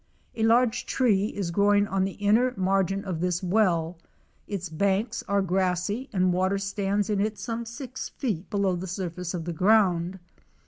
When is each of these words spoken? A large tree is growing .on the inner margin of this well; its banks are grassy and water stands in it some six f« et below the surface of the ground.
A 0.33 0.41
large 0.41 0.87
tree 0.87 1.25
is 1.27 1.51
growing 1.51 1.85
.on 1.85 2.05
the 2.05 2.13
inner 2.17 2.55
margin 2.57 3.05
of 3.05 3.19
this 3.19 3.43
well; 3.43 3.99
its 4.47 4.67
banks 4.67 5.23
are 5.27 5.43
grassy 5.43 6.09
and 6.11 6.33
water 6.33 6.57
stands 6.57 7.07
in 7.07 7.21
it 7.21 7.37
some 7.37 7.67
six 7.67 8.09
f« 8.17 8.23
et 8.27 8.49
below 8.49 8.75
the 8.75 8.87
surface 8.87 9.35
of 9.35 9.45
the 9.45 9.53
ground. 9.53 10.17